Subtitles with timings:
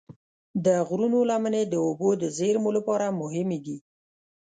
[0.65, 3.77] د غرونو لمنې د اوبو د زیرمو لپاره مهمې دي.